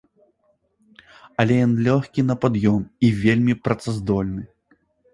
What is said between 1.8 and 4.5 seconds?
лёгкі на пад'ём і вельмі працаздольны.